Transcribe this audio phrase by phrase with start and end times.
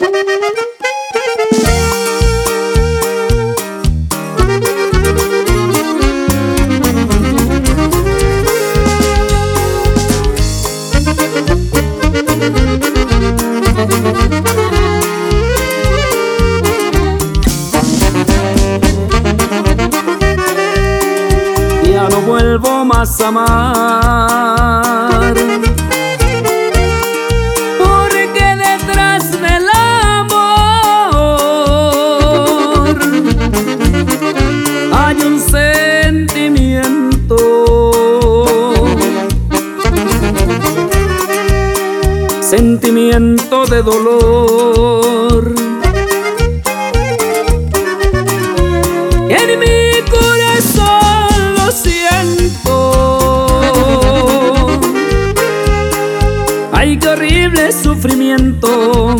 [0.00, 0.08] Ya
[22.08, 25.09] no vuelvo más a amar.
[42.50, 45.54] Sentimiento de dolor.
[49.28, 52.76] En mi corazón lo siento.
[56.72, 59.14] Ay, qué horrible sufrimiento.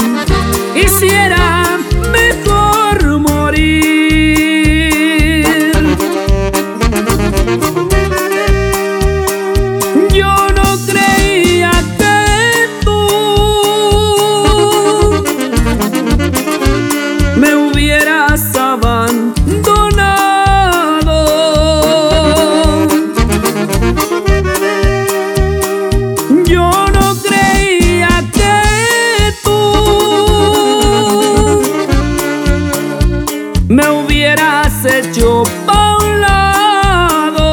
[34.11, 37.47] Hubieras hecho pa' un lado.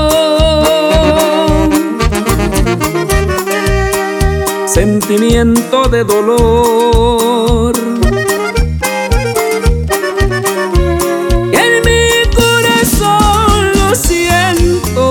[4.66, 7.76] Sentimiento de dolor.
[11.54, 12.02] En mi
[12.36, 15.06] corazón lo siento.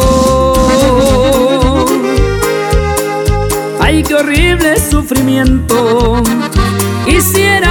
[3.80, 6.22] Ay, qué horrible sufrimiento.
[7.06, 7.65] Quisiera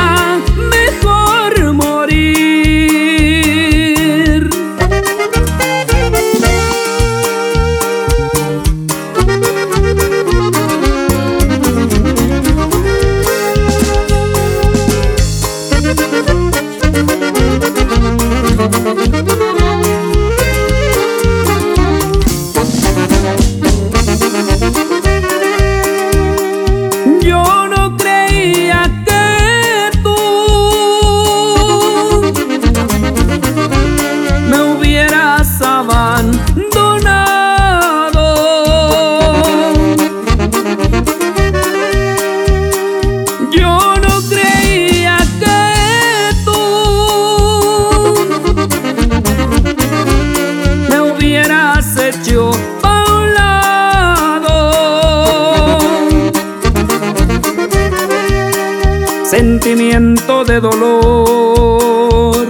[59.30, 62.48] Sentimiento de dolor.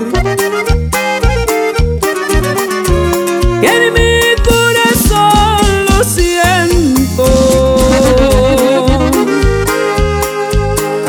[3.61, 7.25] En mi corazón lo siento.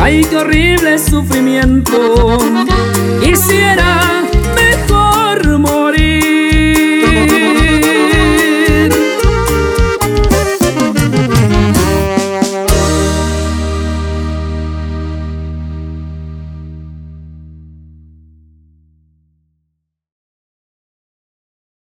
[0.00, 2.38] Ay, qué horrible sufrimiento.